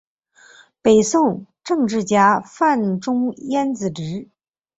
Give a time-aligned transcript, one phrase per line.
[0.81, 4.29] 北宋政治家范仲淹子侄。